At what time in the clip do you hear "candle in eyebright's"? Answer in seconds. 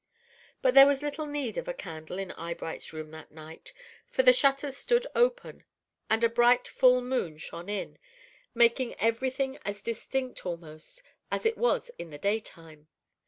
1.75-2.91